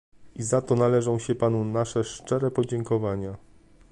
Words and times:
I 0.35 0.43
za 0.43 0.61
to 0.61 0.75
należą 0.75 1.19
się 1.19 1.35
panu 1.35 1.65
nasze 1.65 2.03
szczere 2.03 2.51
podziękowania 2.51 3.37